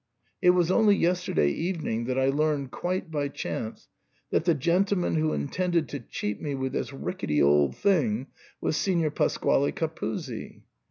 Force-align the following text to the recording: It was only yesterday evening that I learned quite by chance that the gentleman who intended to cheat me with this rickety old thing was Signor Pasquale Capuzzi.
It 0.41 0.49
was 0.49 0.71
only 0.71 0.95
yesterday 0.95 1.49
evening 1.49 2.05
that 2.05 2.17
I 2.17 2.29
learned 2.29 2.71
quite 2.71 3.11
by 3.11 3.27
chance 3.27 3.87
that 4.31 4.45
the 4.45 4.55
gentleman 4.55 5.13
who 5.13 5.31
intended 5.31 5.87
to 5.89 5.99
cheat 5.99 6.41
me 6.41 6.55
with 6.55 6.73
this 6.73 6.91
rickety 6.91 7.39
old 7.39 7.75
thing 7.77 8.25
was 8.59 8.75
Signor 8.75 9.11
Pasquale 9.11 9.71
Capuzzi. 9.71 10.63